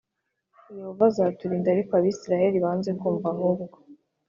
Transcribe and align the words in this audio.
Yehova 0.77 1.03
azaturinda 1.11 1.67
ariko 1.71 1.91
abisirayeli 1.99 2.57
banze 2.65 2.89
kumva 2.99 3.27
ahubwo 3.33 3.77